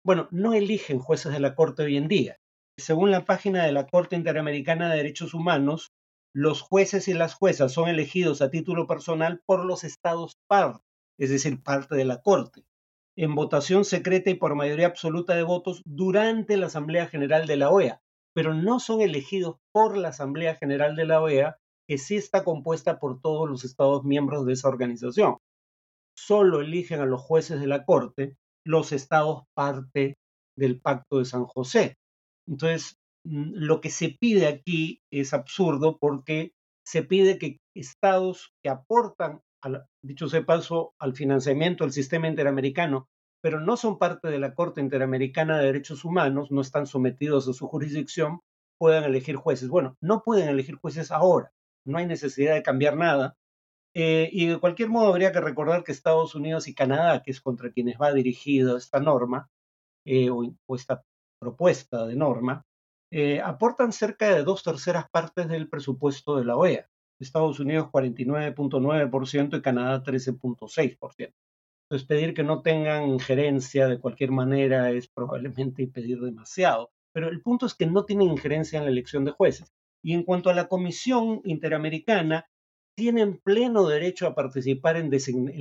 Bueno, 0.08 0.30
no 0.32 0.54
eligen 0.54 1.00
jueces 1.00 1.34
de 1.34 1.42
la 1.42 1.54
Corte 1.54 1.84
hoy 1.84 1.98
en 1.98 2.08
día. 2.08 2.38
Según 2.80 3.12
la 3.12 3.26
página 3.26 3.66
de 3.66 3.74
la 3.74 3.88
Corte 3.88 4.16
Interamericana 4.16 4.90
de 4.90 4.96
Derechos 4.96 5.34
Humanos, 5.34 5.92
los 6.34 6.62
jueces 6.62 7.10
y 7.10 7.14
las 7.14 7.34
juezas 7.34 7.74
son 7.74 7.90
elegidos 7.90 8.42
a 8.42 8.50
título 8.50 8.88
personal 8.88 9.42
por 9.46 9.66
los 9.66 9.84
estados 9.84 10.38
par, 10.48 10.80
es 11.20 11.30
decir, 11.30 11.62
parte 11.62 11.98
de 11.98 12.06
la 12.06 12.22
Corte, 12.22 12.64
en 13.18 13.36
votación 13.36 13.84
secreta 13.84 14.30
y 14.30 14.36
por 14.36 14.56
mayoría 14.56 14.88
absoluta 14.88 15.36
de 15.36 15.44
votos 15.44 15.82
durante 15.84 16.56
la 16.56 16.68
Asamblea 16.68 17.08
General 17.08 17.46
de 17.46 17.58
la 17.58 17.70
OEA, 17.70 18.02
pero 18.34 18.54
no 18.54 18.80
son 18.80 19.02
elegidos 19.02 19.58
por 19.74 19.98
la 19.98 20.08
Asamblea 20.08 20.56
General 20.56 20.96
de 20.96 21.06
la 21.06 21.22
OEA, 21.22 21.58
que 21.86 21.98
sí 21.98 22.16
está 22.16 22.46
compuesta 22.46 22.98
por 22.98 23.20
todos 23.20 23.50
los 23.50 23.66
estados 23.66 24.06
miembros 24.06 24.46
de 24.46 24.54
esa 24.54 24.70
organización. 24.70 25.36
Solo 26.16 26.62
eligen 26.62 27.02
a 27.02 27.06
los 27.06 27.20
jueces 27.20 27.60
de 27.60 27.68
la 27.68 27.84
Corte 27.84 28.38
los 28.68 28.92
estados 28.92 29.44
parte 29.56 30.16
del 30.58 30.80
Pacto 30.82 31.20
de 31.20 31.26
San 31.26 31.46
José. 31.46 31.96
Entonces, 32.48 32.98
Mm, 33.28 33.52
lo 33.56 33.82
que 33.82 33.90
se 33.90 34.16
pide 34.20 34.48
aquí 34.48 35.02
es 35.12 35.34
absurdo 35.34 35.98
porque 36.00 36.54
se 36.86 37.04
pide 37.04 37.38
que 37.38 37.58
estados 37.76 38.54
que 38.64 38.70
aportan, 38.70 39.42
dicho 40.02 40.30
sea 40.30 40.46
paso, 40.46 40.94
al 41.00 41.14
financiamiento 41.14 41.84
del 41.84 41.92
sistema 41.92 42.30
interamericano, 42.30 43.08
pero 43.42 43.60
no 43.60 43.76
son 43.76 43.98
parte 44.00 44.30
de 44.30 44.40
la 44.40 44.54
Corte 44.56 44.80
Interamericana 44.80 45.58
de 45.58 45.66
Derechos 45.66 46.06
Humanos, 46.06 46.52
no 46.52 46.62
están 46.62 46.88
sometidos 46.88 47.48
a 47.50 47.54
su 47.54 47.68
jurisdicción, 47.68 48.40
puedan 48.80 49.04
elegir 49.04 49.36
jueces. 49.36 49.68
Bueno, 49.68 49.96
no 50.02 50.24
pueden 50.24 50.48
elegir 50.48 50.76
jueces 50.76 51.12
ahora, 51.12 51.52
no 51.86 51.98
hay 51.98 52.06
necesidad 52.06 52.54
de 52.54 52.64
cambiar 52.64 52.96
nada. 52.96 53.36
Eh, 54.00 54.30
y 54.32 54.46
de 54.46 54.60
cualquier 54.60 54.90
modo 54.90 55.08
habría 55.08 55.32
que 55.32 55.42
recordar 55.42 55.84
que 55.84 55.92
Estados 55.92 56.36
Unidos 56.36 56.68
y 56.68 56.76
Canadá, 56.76 57.24
que 57.24 57.32
es 57.32 57.42
contra 57.42 57.72
quienes 57.72 57.98
va 58.00 58.14
dirigida 58.14 58.78
esta 58.78 59.00
norma 59.00 59.50
eh, 60.06 60.30
o 60.30 60.76
esta 60.76 61.04
propuesta 61.40 62.06
de 62.06 62.16
norma, 62.16 62.64
eh, 63.12 63.42
aportan 63.42 63.92
cerca 63.92 64.36
de 64.36 64.44
dos 64.44 64.62
terceras 64.62 65.10
partes 65.10 65.48
del 65.48 65.68
presupuesto 65.68 66.38
de 66.38 66.46
la 66.46 66.56
OEA. 66.56 66.88
Estados 67.20 67.60
Unidos 67.60 67.88
49.9% 67.92 69.58
y 69.58 69.62
Canadá 69.64 70.04
13.6%. 70.04 71.34
Entonces 71.90 72.08
pedir 72.08 72.36
que 72.36 72.44
no 72.44 72.62
tengan 72.62 73.08
injerencia 73.08 73.88
de 73.88 74.00
cualquier 74.00 74.30
manera 74.30 74.92
es 74.92 75.08
probablemente 75.08 75.88
pedir 75.88 76.20
demasiado. 76.22 76.92
Pero 77.14 77.30
el 77.30 77.42
punto 77.42 77.66
es 77.66 77.74
que 77.74 77.88
no 77.88 78.06
tienen 78.06 78.30
injerencia 78.30 78.78
en 78.78 78.86
la 78.86 78.92
elección 78.92 79.26
de 79.26 79.32
jueces. 79.32 79.74
Y 80.04 80.14
en 80.14 80.22
cuanto 80.22 80.52
a 80.52 80.54
la 80.54 80.68
Comisión 80.68 81.42
Interamericana, 81.46 82.48
tienen 82.98 83.38
pleno 83.38 83.88
derecho 83.88 84.26
a 84.26 84.34
participar 84.34 84.98
en, 84.98 85.12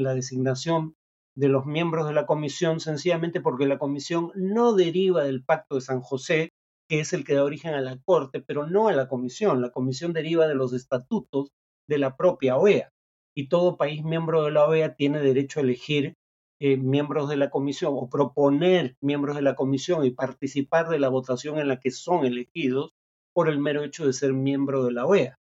la 0.03 0.15
designación 0.15 0.95
de 1.37 1.49
los 1.49 1.67
miembros 1.67 2.09
de 2.09 2.15
la 2.15 2.25
comisión, 2.25 2.81
sencillamente 2.81 3.43
porque 3.43 3.67
la 3.67 3.79
comisión 3.79 4.33
no 4.35 4.73
deriva 4.73 5.23
del 5.23 5.45
Pacto 5.45 5.75
de 5.75 5.83
San 5.83 6.01
José, 6.01 6.55
que 6.89 7.01
es 7.01 7.13
el 7.13 7.25
que 7.25 7.35
da 7.35 7.45
origen 7.45 7.75
a 7.75 7.83
la 7.83 7.99
Corte, 8.07 8.41
pero 8.41 8.67
no 8.67 8.89
a 8.89 8.95
la 8.95 9.07
Comisión. 9.07 9.61
La 9.61 9.71
Comisión 9.71 10.15
deriva 10.15 10.49
de 10.49 10.55
los 10.55 10.73
estatutos 10.73 11.51
de 11.87 11.99
la 11.99 12.17
propia 12.17 12.57
OEA 12.57 12.91
y 13.37 13.49
todo 13.49 13.77
país 13.77 14.03
miembro 14.03 14.45
de 14.45 14.53
la 14.53 14.67
OEA 14.67 14.95
tiene 14.95 15.21
derecho 15.21 15.61
a 15.61 15.63
elegir 15.63 16.15
eh, 16.59 16.79
miembros 16.79 17.29
de 17.29 17.37
la 17.37 17.51
Comisión 17.51 17.93
o 17.95 18.09
proponer 18.09 18.97
miembros 19.03 19.37
de 19.37 19.43
la 19.43 19.57
Comisión 19.57 20.07
y 20.07 20.11
participar 20.11 20.89
de 20.89 21.01
la 21.01 21.11
votación 21.11 21.59
en 21.59 21.69
la 21.69 21.81
que 21.81 21.91
son 21.91 22.25
elegidos 22.25 22.95
por 23.35 23.51
el 23.51 23.59
mero 23.59 23.85
hecho 23.85 24.07
de 24.07 24.15
ser 24.15 24.33
miembro 24.33 24.85
de 24.85 24.93
la 24.93 25.05
OEA. 25.05 25.37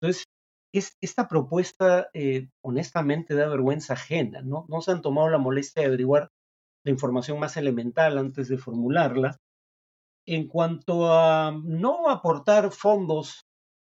Entonces, 0.00 0.24
esta 0.72 1.28
propuesta 1.28 2.08
eh, 2.12 2.48
honestamente 2.62 3.34
da 3.34 3.48
vergüenza 3.48 3.94
ajena, 3.94 4.42
¿no? 4.42 4.66
No 4.68 4.80
se 4.80 4.92
han 4.92 5.02
tomado 5.02 5.28
la 5.30 5.38
molestia 5.38 5.82
de 5.82 5.88
averiguar 5.88 6.30
la 6.84 6.92
información 6.92 7.38
más 7.38 7.56
elemental 7.56 8.18
antes 8.18 8.48
de 8.48 8.58
formularla 8.58 9.38
en 10.26 10.48
cuanto 10.48 11.12
a 11.12 11.52
no 11.64 12.10
aportar 12.10 12.72
fondos 12.72 13.46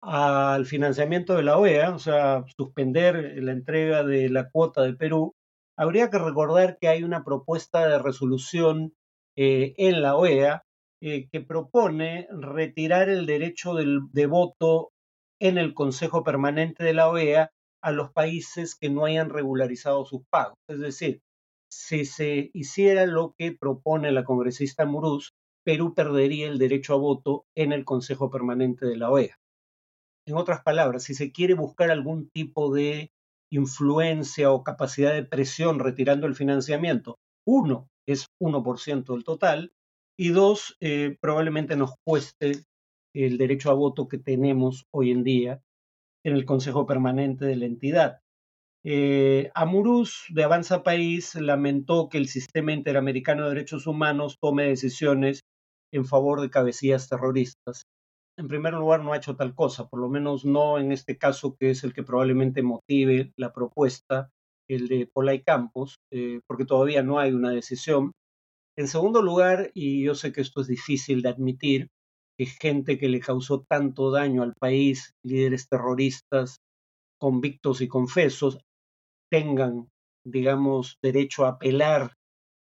al 0.01 0.65
financiamiento 0.65 1.35
de 1.35 1.43
la 1.43 1.59
OEA, 1.59 1.95
o 1.95 1.99
sea, 1.99 2.45
suspender 2.57 3.43
la 3.43 3.53
entrega 3.53 4.03
de 4.05 4.31
la 4.31 4.49
cuota 4.51 4.83
de 4.83 4.95
Perú, 4.95 5.35
habría 5.77 6.09
que 6.09 6.19
recordar 6.19 6.79
que 6.81 6.89
hay 6.89 7.03
una 7.03 7.25
propuesta 7.25 7.87
de 7.87 7.99
resolución 7.99 8.95
eh, 9.37 9.75
en 9.77 10.03
la 10.03 10.17
OEA 10.17 10.65
eh, 11.03 11.29
que 11.31 11.41
propone 11.41 12.29
retirar 12.31 13.09
el 13.09 13.27
derecho 13.27 13.75
de 13.75 14.27
voto 14.27 14.93
en 15.41 15.59
el 15.59 15.75
Consejo 15.75 16.23
Permanente 16.23 16.85
de 16.85 16.95
la 16.95 17.09
OEA 17.09 17.51
a 17.83 17.93
los 17.93 18.13
países 18.13 18.75
que 18.75 18.91
no 18.91 19.05
hayan 19.05 19.31
regularizado 19.31 20.05
sus 20.05 20.23
pagos. 20.31 20.59
Es 20.69 20.81
decir, 20.81 21.21
si 21.71 22.05
se 22.05 22.51
hiciera 22.53 23.07
lo 23.07 23.35
que 23.39 23.53
propone 23.53 24.13
la 24.13 24.25
congresista 24.25 24.85
Muruz, 24.85 25.33
Perú 25.65 25.95
perdería 25.95 26.49
el 26.49 26.59
derecho 26.59 26.95
a 26.95 26.99
voto 26.99 27.45
en 27.57 27.73
el 27.73 27.85
Consejo 27.85 28.31
Permanente 28.31 28.87
de 28.87 28.97
la 28.97 29.11
OEA. 29.11 29.37
En 30.27 30.37
otras 30.37 30.63
palabras, 30.63 31.05
si 31.05 31.15
se 31.15 31.33
quiere 31.33 31.55
buscar 31.55 31.91
algún 31.91 32.29
tipo 32.31 32.73
de 32.73 33.11
influencia 33.51 34.53
o 34.53 34.63
capacidad 34.63 35.13
de 35.13 35.25
presión 35.25 35.79
retirando 35.79 36.27
el 36.27 36.35
financiamiento, 36.35 37.19
uno 37.47 37.89
es 38.07 38.27
1% 38.41 39.13
del 39.13 39.25
total 39.25 39.73
y 40.19 40.29
dos, 40.29 40.77
eh, 40.81 41.17
probablemente 41.21 41.77
nos 41.77 41.95
cueste 42.05 42.65
el 43.15 43.39
derecho 43.39 43.71
a 43.71 43.75
voto 43.75 44.09
que 44.09 44.19
tenemos 44.19 44.87
hoy 44.93 45.11
en 45.11 45.25
día 45.25 45.63
en 46.25 46.35
el 46.35 46.45
Consejo 46.45 46.87
Permanente 46.87 47.45
de 47.45 47.57
la 47.57 47.67
entidad. 47.67 48.21
Eh, 48.85 49.51
Amuruz 49.55 50.25
de 50.31 50.45
Avanza 50.45 50.83
País 50.83 51.35
lamentó 51.35 52.09
que 52.09 52.19
el 52.19 52.29
sistema 52.29 52.73
interamericano 52.73 53.45
de 53.45 53.51
derechos 53.51 53.87
humanos 53.87 54.39
tome 54.41 54.69
decisiones 54.69 55.41
en 55.93 56.05
favor 56.05 56.41
de 56.41 56.51
cabecillas 56.51 57.09
terroristas. 57.09 57.85
En 58.39 58.49
primer 58.49 58.73
lugar, 58.75 59.03
no 59.03 59.13
ha 59.13 59.19
hecho 59.19 59.37
tal 59.37 59.55
cosa, 59.55 59.89
por 59.89 60.01
lo 60.01 60.09
menos 60.09 60.47
no 60.47 60.79
en 60.79 60.93
este 60.93 61.19
caso 61.19 61.57
que 61.59 61.71
es 61.71 61.85
el 61.85 61.93
que 61.93 62.03
probablemente 62.03 62.63
motive 62.63 63.33
la 63.37 63.53
propuesta, 63.53 64.31
el 64.69 64.89
de 64.89 65.07
Polay 65.13 65.43
Campos, 65.43 65.99
eh, 66.11 66.41
porque 66.47 66.65
todavía 66.65 67.03
no 67.03 67.19
hay 67.19 67.33
una 67.33 67.51
decisión. 67.51 68.13
En 68.79 68.89
segundo 68.89 69.21
lugar, 69.21 69.71
y 69.75 70.05
yo 70.05 70.15
sé 70.15 70.33
que 70.33 70.41
esto 70.41 70.63
es 70.63 70.69
difícil 70.69 71.21
de 71.21 71.29
admitir, 71.29 71.89
que 72.41 72.47
gente 72.47 72.97
que 72.97 73.11
le 73.11 73.21
causó 73.21 73.67
tanto 73.69 74.11
daño 74.11 74.43
al 74.43 74.55
país, 74.55 75.13
líderes 75.23 75.69
terroristas 75.69 76.63
convictos 77.21 77.83
y 77.83 77.87
confesos, 77.87 78.65
tengan, 79.31 79.91
digamos, 80.25 80.97
derecho 81.03 81.45
a 81.45 81.51
apelar 81.51 82.15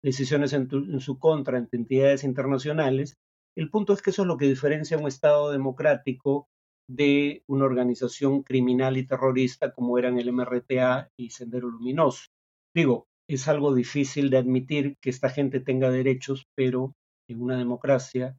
decisiones 0.03 0.53
en, 0.53 0.99
su 0.99 1.19
contra 1.19 1.59
ante 1.59 1.77
entidades 1.77 2.23
internacionales. 2.23 3.13
El 3.55 3.69
punto 3.69 3.93
es 3.93 4.01
que 4.01 4.09
eso 4.09 4.23
es 4.23 4.27
lo 4.27 4.37
que 4.37 4.47
diferencia 4.47 4.97
un 4.97 5.07
Estado 5.07 5.51
democrático 5.51 6.47
de 6.89 7.43
una 7.47 7.65
organización 7.65 8.41
criminal 8.41 8.97
y 8.97 9.05
terrorista 9.05 9.71
como 9.71 9.99
eran 9.99 10.17
el 10.17 10.33
MRTA 10.33 11.09
y 11.15 11.29
Sendero 11.29 11.69
Luminoso. 11.69 12.25
Digo, 12.73 13.05
es 13.29 13.47
algo 13.47 13.75
difícil 13.75 14.31
de 14.31 14.37
admitir 14.37 14.97
que 14.99 15.11
esta 15.11 15.29
gente 15.29 15.59
tenga 15.59 15.91
derechos, 15.91 16.47
pero 16.55 16.93
en 17.29 17.39
una 17.39 17.55
democracia 17.55 18.35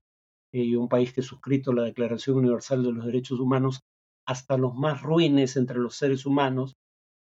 y 0.53 0.75
un 0.77 0.89
país 0.89 1.13
que 1.13 1.21
ha 1.21 1.25
suscrito 1.25 1.73
la 1.73 1.85
Declaración 1.85 2.37
Universal 2.39 2.83
de 2.83 2.93
los 2.93 3.07
Derechos 3.07 3.41
Humanos, 3.41 3.81
hasta 4.27 4.57
los 4.57 4.75
más 4.75 5.03
ruines 5.03 5.57
entre 5.57 5.79
los 5.79 5.97
seres 5.97 6.27
humanos 6.27 6.75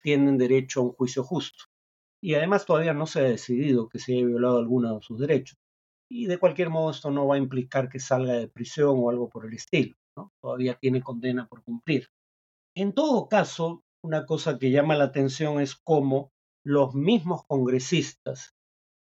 tienen 0.03 0.39
derecho 0.39 0.81
a 0.81 0.85
un 0.85 0.93
juicio 0.93 1.25
justo. 1.25 1.65
y 2.23 2.35
además 2.35 2.67
todavía 2.67 2.95
no 2.95 3.07
se 3.07 3.21
ha 3.21 3.25
decidido 3.25 3.89
que 3.89 3.99
se 3.99 4.15
haya 4.15 4.27
violado 4.27 4.59
alguno 4.59 4.97
de 4.97 5.03
sus 5.03 5.19
derechos. 5.21 5.59
Y 6.11 6.27
de 6.27 6.39
cualquier 6.39 6.71
modo 6.71 6.91
esto 6.91 7.11
no 7.11 7.27
va 7.27 7.37
a 7.37 7.39
implicar 7.39 7.89
que 7.89 8.01
salga 8.01 8.35
de 8.35 8.49
prisión 8.49 8.97
o 8.99 9.11
algo 9.11 9.29
por 9.29 9.47
el 9.47 9.55
estilo. 9.55 9.97
Todavía 10.43 10.77
tiene 10.81 11.03
condena 11.03 11.49
por 11.49 11.63
cumplir. 11.65 12.09
En 12.77 12.95
todo 12.95 13.29
caso, 13.29 13.83
una 14.05 14.27
cosa 14.27 14.59
que 14.59 14.71
llama 14.71 14.97
la 14.97 15.05
atención 15.05 15.61
es 15.61 15.77
cómo 15.77 16.33
los 16.65 16.95
mismos 16.95 17.45
congresistas 17.47 18.55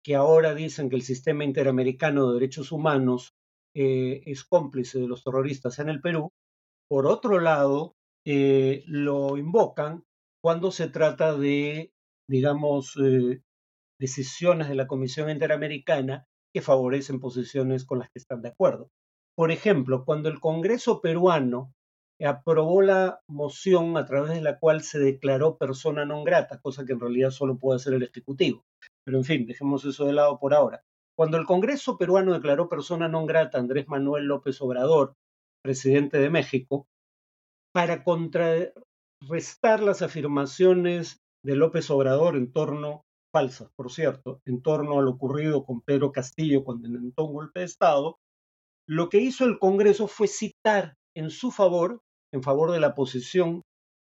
que 0.04 0.16
ahora 0.16 0.56
dicen 0.56 0.90
que 0.90 0.96
el 0.96 1.04
sistema 1.04 1.44
interamericano 1.44 2.28
de 2.28 2.36
derechos 2.36 2.72
humanos 2.72 3.35
eh, 3.76 4.24
es 4.26 4.44
cómplice 4.44 5.00
de 5.00 5.08
los 5.08 5.24
terroristas 5.24 5.80
en 5.80 5.90
el 5.90 6.02
Perú, 6.02 6.32
por 6.90 7.08
otro 7.08 7.40
lado, 7.40 7.96
eh, 8.26 8.84
lo 8.88 9.38
invocan 9.38 10.04
cuando 10.42 10.72
se 10.72 10.88
trata 10.88 11.36
de, 11.36 11.92
digamos, 12.30 12.96
eh, 13.04 13.42
decisiones 14.00 14.70
de 14.70 14.76
la 14.76 14.88
Comisión 14.88 15.30
Interamericana 15.30 16.26
que 16.54 16.62
favorecen 16.62 17.20
posiciones 17.20 17.86
con 17.86 18.00
las 18.00 18.10
que 18.10 18.20
están 18.20 18.42
de 18.42 18.50
acuerdo. 18.50 18.90
Por 19.36 19.52
ejemplo, 19.52 20.06
cuando 20.06 20.30
el 20.30 20.40
Congreso 20.40 21.02
peruano 21.02 21.74
aprobó 22.24 22.82
la 22.82 23.20
moción 23.28 23.98
a 23.98 24.06
través 24.06 24.32
de 24.32 24.42
la 24.42 24.58
cual 24.60 24.84
se 24.84 25.00
declaró 25.00 25.58
persona 25.58 26.06
non 26.06 26.24
grata, 26.24 26.62
cosa 26.62 26.86
que 26.86 26.94
en 26.94 27.02
realidad 27.02 27.32
solo 27.32 27.58
puede 27.58 27.78
hacer 27.78 27.94
el 27.94 28.04
Ejecutivo. 28.04 28.64
Pero 29.04 29.18
en 29.18 29.26
fin, 29.26 29.46
dejemos 29.46 29.84
eso 29.84 30.06
de 30.06 30.14
lado 30.14 30.40
por 30.40 30.54
ahora. 30.54 30.84
Cuando 31.18 31.38
el 31.38 31.46
Congreso 31.46 31.98
peruano 31.98 32.34
declaró 32.34 32.68
persona 32.68 33.08
non 33.08 33.26
grata 33.26 33.58
a 33.58 33.64
Andrés 33.64 33.88
Manuel 33.88 34.28
López 34.28 34.60
Obrador, 34.60 35.16
presidente 35.64 36.20
de 36.20 36.30
México, 36.30 36.88
para 37.72 38.04
contrarrestar 38.04 39.80
las 39.80 40.02
afirmaciones 40.02 41.24
de 41.42 41.56
López 41.56 41.90
Obrador 41.90 42.36
en 42.36 42.52
torno, 42.52 43.04
falsas 43.34 43.70
por 43.78 43.92
cierto, 43.92 44.42
en 44.46 44.62
torno 44.62 45.00
a 45.00 45.02
lo 45.02 45.12
ocurrido 45.12 45.64
con 45.64 45.82
Pedro 45.82 46.12
Castillo 46.12 46.66
cuando 46.66 46.88
intentó 46.88 47.26
un 47.26 47.34
golpe 47.34 47.62
de 47.62 47.66
Estado, 47.66 48.18
lo 48.88 49.08
que 49.08 49.20
hizo 49.20 49.46
el 49.46 49.58
Congreso 49.58 50.08
fue 50.08 50.28
citar 50.28 50.96
en 51.16 51.30
su 51.30 51.52
favor, 51.52 52.02
en 52.34 52.44
favor 52.44 52.72
de 52.72 52.82
la 52.82 52.94
posición 52.94 53.62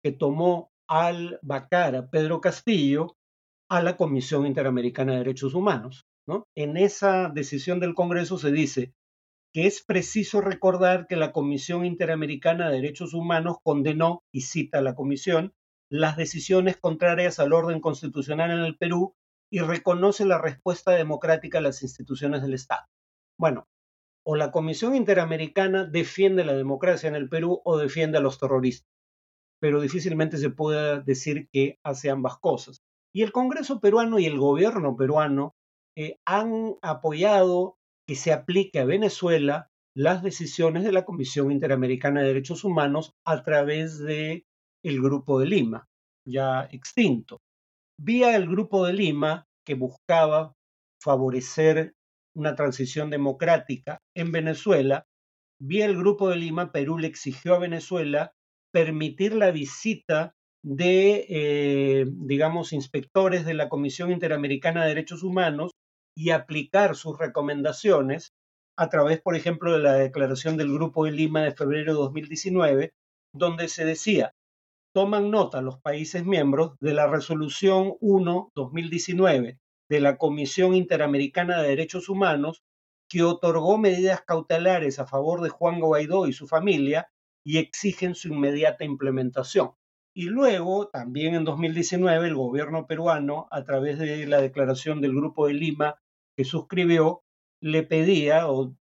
que 0.02 0.12
tomó 0.12 0.68
al 0.88 1.38
vacar 1.42 1.96
a 1.96 2.08
Pedro 2.08 2.40
Castillo 2.40 3.14
a 3.70 3.82
la 3.82 3.96
Comisión 3.96 4.46
Interamericana 4.46 5.12
de 5.12 5.18
Derechos 5.18 5.54
Humanos. 5.54 6.04
En 6.54 6.76
esa 6.76 7.28
decisión 7.28 7.80
del 7.80 7.94
Congreso 7.94 8.38
se 8.38 8.50
dice 8.50 8.94
que 9.52 9.66
es 9.66 9.84
preciso 9.84 10.40
recordar 10.40 11.06
que 11.06 11.16
la 11.16 11.32
Comisión 11.32 11.84
Interamericana 11.84 12.68
de 12.68 12.76
Derechos 12.76 13.14
Humanos 13.14 13.58
condenó, 13.62 14.24
y 14.32 14.40
cita 14.40 14.78
a 14.78 14.82
la 14.82 14.94
Comisión, 14.94 15.54
las 15.90 16.16
decisiones 16.16 16.76
contrarias 16.76 17.38
al 17.38 17.52
orden 17.52 17.80
constitucional 17.80 18.50
en 18.50 18.64
el 18.64 18.76
Perú 18.76 19.14
y 19.52 19.60
reconoce 19.60 20.24
la 20.24 20.40
respuesta 20.40 20.92
democrática 20.92 21.58
a 21.58 21.62
las 21.62 21.82
instituciones 21.82 22.42
del 22.42 22.54
Estado. 22.54 22.86
Bueno, 23.38 23.68
o 24.26 24.34
la 24.34 24.50
Comisión 24.50 24.96
Interamericana 24.96 25.84
defiende 25.84 26.44
la 26.44 26.54
democracia 26.54 27.08
en 27.08 27.14
el 27.14 27.28
Perú 27.28 27.60
o 27.64 27.76
defiende 27.76 28.18
a 28.18 28.22
los 28.22 28.40
terroristas, 28.40 28.90
pero 29.60 29.80
difícilmente 29.80 30.38
se 30.38 30.50
puede 30.50 31.02
decir 31.02 31.48
que 31.52 31.78
hace 31.84 32.10
ambas 32.10 32.38
cosas. 32.38 32.82
Y 33.14 33.22
el 33.22 33.30
Congreso 33.30 33.78
peruano 33.78 34.18
y 34.18 34.26
el 34.26 34.38
gobierno 34.38 34.96
peruano 34.96 35.54
eh, 35.96 36.16
han 36.26 36.74
apoyado 36.82 37.76
que 38.06 38.16
se 38.16 38.32
aplique 38.32 38.80
a 38.80 38.84
Venezuela 38.84 39.68
las 39.96 40.22
decisiones 40.22 40.84
de 40.84 40.92
la 40.92 41.04
Comisión 41.04 41.52
Interamericana 41.52 42.20
de 42.20 42.28
Derechos 42.28 42.64
Humanos 42.64 43.12
a 43.24 43.42
través 43.42 43.98
de 43.98 44.44
el 44.84 45.00
Grupo 45.00 45.38
de 45.38 45.46
Lima, 45.46 45.86
ya 46.26 46.68
extinto. 46.70 47.38
Vía 47.98 48.34
el 48.36 48.48
Grupo 48.48 48.84
de 48.84 48.92
Lima 48.92 49.46
que 49.64 49.74
buscaba 49.74 50.52
favorecer 51.00 51.94
una 52.36 52.56
transición 52.56 53.10
democrática 53.10 53.98
en 54.16 54.32
Venezuela, 54.32 55.04
vía 55.60 55.86
el 55.86 55.96
Grupo 55.96 56.28
de 56.28 56.36
Lima, 56.36 56.72
Perú 56.72 56.98
le 56.98 57.06
exigió 57.06 57.54
a 57.54 57.61
Venezuela 57.61 58.33
permitir 58.72 59.35
la 59.35 59.52
visita 59.52 60.33
de, 60.64 61.26
eh, 61.28 62.07
digamos, 62.09 62.72
inspectores 62.72 63.44
de 63.44 63.54
la 63.54 63.68
Comisión 63.68 64.11
Interamericana 64.11 64.83
de 64.83 64.88
Derechos 64.88 65.22
Humanos 65.22 65.70
y 66.16 66.31
aplicar 66.31 66.96
sus 66.96 67.18
recomendaciones 67.18 68.35
a 68.77 68.88
través, 68.88 69.20
por 69.20 69.37
ejemplo, 69.37 69.72
de 69.72 69.81
la 69.81 69.94
declaración 69.94 70.57
del 70.57 70.72
Grupo 70.72 71.05
de 71.05 71.12
Lima 71.12 71.42
de 71.42 71.53
febrero 71.53 71.92
de 71.92 71.98
2019, 71.98 72.94
donde 73.33 73.68
se 73.68 73.85
decía, 73.85 74.35
toman 74.94 75.31
nota 75.31 75.61
los 75.61 75.81
países 75.81 76.24
miembros 76.24 76.77
de 76.81 76.94
la 76.94 77.07
resolución 77.07 77.94
1-2019 78.00 79.59
de 79.88 80.00
la 80.00 80.16
Comisión 80.16 80.74
Interamericana 80.74 81.61
de 81.61 81.68
Derechos 81.68 82.09
Humanos 82.09 82.62
que 83.09 83.22
otorgó 83.22 83.77
medidas 83.77 84.22
cautelares 84.22 84.98
a 84.98 85.07
favor 85.07 85.42
de 85.42 85.50
Juan 85.50 85.81
Guaidó 85.81 86.27
y 86.27 86.33
su 86.33 86.46
familia 86.46 87.09
y 87.44 87.59
exigen 87.59 88.14
su 88.14 88.29
inmediata 88.29 88.85
implementación. 88.85 89.72
Y 90.16 90.24
luego, 90.24 90.88
también 90.88 91.35
en 91.35 91.44
2019, 91.44 92.29
el 92.29 92.37
gobierno 92.37 92.87
peruano, 92.87 93.48
a 93.50 93.64
través 93.64 93.98
de 93.98 94.27
la 94.27 94.40
declaración 94.40 95.00
del 95.00 95.14
Grupo 95.14 95.48
de 95.48 95.55
Lima 95.55 95.96
que 96.37 96.44
suscribió, 96.44 97.23
le 97.61 97.83
pedía 97.83 98.49
o 98.49 98.75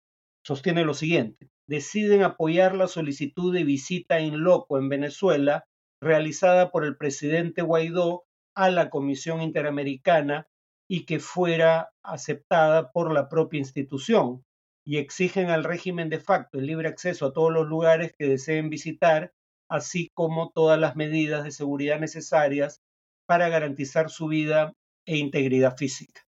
sostiene 0.44 0.84
lo 0.84 0.94
siguiente. 0.94 1.50
Deciden 1.68 2.22
apoyar 2.22 2.74
la 2.74 2.88
solicitud 2.88 3.54
de 3.54 3.64
visita 3.64 4.20
in 4.20 4.42
loco 4.42 4.78
en 4.78 4.88
Venezuela 4.88 5.64
realizada 6.00 6.70
por 6.70 6.84
el 6.84 6.96
presidente 6.96 7.62
Guaidó 7.62 8.24
a 8.56 8.70
la 8.70 8.90
Comisión 8.90 9.40
Interamericana 9.40 10.48
y 10.88 11.06
que 11.06 11.20
fuera 11.20 11.90
aceptada 12.02 12.90
por 12.90 13.12
la 13.12 13.28
propia 13.28 13.58
institución 13.58 14.44
y 14.84 14.98
exigen 14.98 15.48
al 15.48 15.64
régimen 15.64 16.08
de 16.08 16.18
facto 16.18 16.58
el 16.58 16.66
libre 16.66 16.88
acceso 16.88 17.26
a 17.26 17.32
todos 17.32 17.52
los 17.52 17.68
lugares 17.68 18.12
que 18.18 18.26
deseen 18.26 18.68
visitar, 18.68 19.32
así 19.70 20.10
como 20.12 20.50
todas 20.50 20.78
las 20.78 20.96
medidas 20.96 21.44
de 21.44 21.52
seguridad 21.52 22.00
necesarias 22.00 22.82
para 23.26 23.48
garantizar 23.48 24.10
su 24.10 24.26
vida 24.26 24.74
e 25.06 25.16
integridad 25.16 25.76
física. 25.76 26.22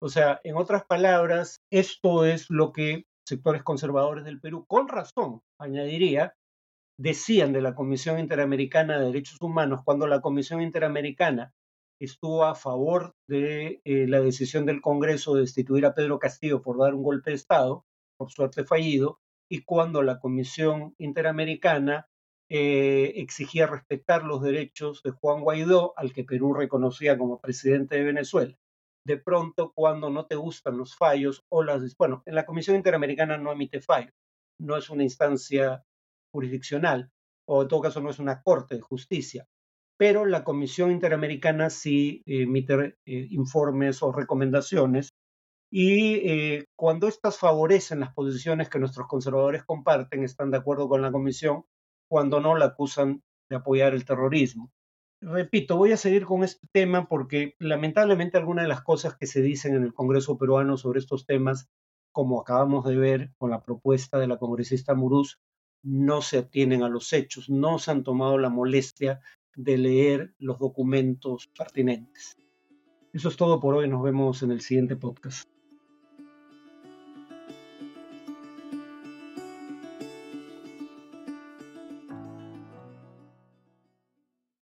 O 0.00 0.08
sea, 0.08 0.40
en 0.44 0.56
otras 0.56 0.84
palabras, 0.84 1.62
esto 1.70 2.24
es 2.24 2.50
lo 2.50 2.72
que 2.72 3.06
sectores 3.26 3.62
conservadores 3.62 4.24
del 4.24 4.40
Perú, 4.40 4.64
con 4.66 4.88
razón, 4.88 5.42
añadiría, 5.58 6.34
decían 6.98 7.52
de 7.52 7.62
la 7.62 7.74
Comisión 7.74 8.18
Interamericana 8.18 8.98
de 8.98 9.06
Derechos 9.06 9.40
Humanos 9.40 9.82
cuando 9.84 10.06
la 10.06 10.20
Comisión 10.20 10.62
Interamericana 10.62 11.52
estuvo 12.00 12.44
a 12.44 12.54
favor 12.54 13.14
de 13.26 13.80
eh, 13.84 14.06
la 14.06 14.20
decisión 14.20 14.66
del 14.66 14.80
Congreso 14.80 15.34
de 15.34 15.42
destituir 15.42 15.84
a 15.84 15.94
Pedro 15.94 16.18
Castillo 16.18 16.62
por 16.62 16.78
dar 16.78 16.94
un 16.94 17.02
golpe 17.02 17.30
de 17.30 17.36
Estado, 17.36 17.84
por 18.16 18.30
suerte 18.30 18.64
fallido, 18.64 19.20
y 19.50 19.62
cuando 19.62 20.02
la 20.02 20.20
Comisión 20.20 20.94
Interamericana 20.98 22.08
eh, 22.50 23.14
exigía 23.16 23.66
respetar 23.66 24.24
los 24.24 24.42
derechos 24.42 25.02
de 25.02 25.10
Juan 25.10 25.42
Guaidó, 25.42 25.92
al 25.96 26.12
que 26.12 26.24
Perú 26.24 26.54
reconocía 26.54 27.18
como 27.18 27.40
presidente 27.40 27.96
de 27.96 28.04
Venezuela. 28.04 28.56
De 29.06 29.16
pronto, 29.16 29.72
cuando 29.74 30.10
no 30.10 30.26
te 30.26 30.36
gustan 30.36 30.76
los 30.76 30.96
fallos 30.96 31.44
o 31.48 31.62
las... 31.62 31.96
Bueno, 31.96 32.22
en 32.26 32.34
la 32.34 32.44
Comisión 32.44 32.76
Interamericana 32.76 33.38
no 33.38 33.52
emite 33.52 33.80
fallos, 33.80 34.12
no 34.60 34.76
es 34.76 34.90
una 34.90 35.02
instancia 35.02 35.84
jurisdiccional, 36.32 37.10
o 37.46 37.62
en 37.62 37.68
todo 37.68 37.80
caso 37.80 38.00
no 38.00 38.10
es 38.10 38.18
una 38.18 38.42
corte 38.42 38.74
de 38.74 38.82
justicia, 38.82 39.46
pero 39.96 40.26
la 40.26 40.44
Comisión 40.44 40.90
Interamericana 40.90 41.70
sí 41.70 42.22
emite 42.26 42.96
eh, 43.06 43.26
informes 43.30 44.02
o 44.02 44.12
recomendaciones 44.12 45.14
y 45.70 46.14
eh, 46.28 46.64
cuando 46.76 47.08
éstas 47.08 47.38
favorecen 47.38 48.00
las 48.00 48.14
posiciones 48.14 48.70
que 48.70 48.78
nuestros 48.78 49.06
conservadores 49.06 49.64
comparten, 49.64 50.24
están 50.24 50.50
de 50.50 50.58
acuerdo 50.58 50.88
con 50.88 51.02
la 51.02 51.12
Comisión, 51.12 51.64
cuando 52.08 52.40
no 52.40 52.56
la 52.56 52.66
acusan 52.66 53.22
de 53.50 53.56
apoyar 53.56 53.92
el 53.92 54.04
terrorismo. 54.04 54.70
Repito, 55.20 55.76
voy 55.76 55.92
a 55.92 55.96
seguir 55.96 56.24
con 56.24 56.44
este 56.44 56.66
tema 56.70 57.08
porque 57.08 57.54
lamentablemente 57.58 58.38
algunas 58.38 58.64
de 58.64 58.68
las 58.68 58.82
cosas 58.82 59.16
que 59.16 59.26
se 59.26 59.42
dicen 59.42 59.74
en 59.74 59.82
el 59.82 59.92
Congreso 59.92 60.38
peruano 60.38 60.76
sobre 60.76 61.00
estos 61.00 61.26
temas, 61.26 61.68
como 62.12 62.40
acabamos 62.40 62.84
de 62.84 62.96
ver 62.96 63.32
con 63.36 63.50
la 63.50 63.62
propuesta 63.62 64.18
de 64.18 64.28
la 64.28 64.38
congresista 64.38 64.94
Muruz, 64.94 65.40
no 65.82 66.22
se 66.22 66.38
atienen 66.38 66.82
a 66.82 66.88
los 66.88 67.12
hechos, 67.12 67.50
no 67.50 67.78
se 67.78 67.90
han 67.90 68.04
tomado 68.04 68.38
la 68.38 68.48
molestia 68.48 69.20
de 69.56 69.76
leer 69.76 70.34
los 70.38 70.58
documentos 70.60 71.48
pertinentes. 71.48 72.36
Eso 73.12 73.28
es 73.28 73.36
todo 73.36 73.58
por 73.58 73.74
hoy, 73.74 73.88
nos 73.88 74.02
vemos 74.02 74.42
en 74.44 74.52
el 74.52 74.60
siguiente 74.60 74.94
podcast. 74.94 75.48